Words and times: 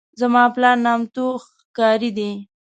زما 0.19 0.43
پلار 0.53 0.77
نامتو 0.85 1.25
ښکاري 1.45 2.09
دی. 2.17 2.31